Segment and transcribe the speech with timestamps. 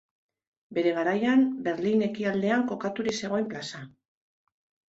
[0.77, 3.87] Bere garaian, Berlin ekialdean kokaturik zegoen plaza.